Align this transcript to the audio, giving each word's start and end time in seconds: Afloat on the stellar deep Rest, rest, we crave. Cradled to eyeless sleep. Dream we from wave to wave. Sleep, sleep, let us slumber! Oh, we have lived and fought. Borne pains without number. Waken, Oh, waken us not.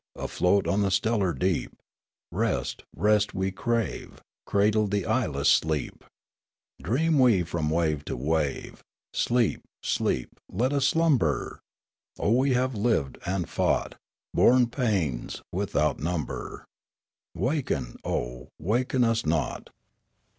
Afloat 0.15 0.67
on 0.67 0.81
the 0.81 0.89
stellar 0.89 1.31
deep 1.31 1.75
Rest, 2.31 2.85
rest, 2.91 3.35
we 3.35 3.51
crave. 3.51 4.19
Cradled 4.47 4.89
to 4.89 5.05
eyeless 5.05 5.47
sleep. 5.47 6.03
Dream 6.81 7.19
we 7.19 7.43
from 7.43 7.69
wave 7.69 8.03
to 8.05 8.17
wave. 8.17 8.81
Sleep, 9.13 9.61
sleep, 9.83 10.39
let 10.49 10.73
us 10.73 10.87
slumber! 10.87 11.59
Oh, 12.17 12.31
we 12.31 12.53
have 12.55 12.73
lived 12.73 13.19
and 13.27 13.47
fought. 13.47 13.93
Borne 14.33 14.65
pains 14.71 15.43
without 15.51 15.99
number. 15.99 16.65
Waken, 17.35 17.97
Oh, 18.03 18.49
waken 18.57 19.03
us 19.03 19.23
not. 19.23 19.69